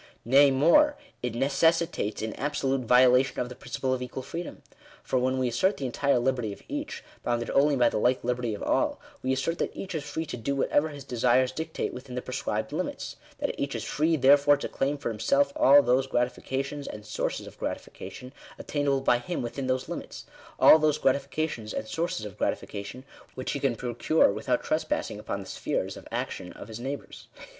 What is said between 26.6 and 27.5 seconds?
his neighbours.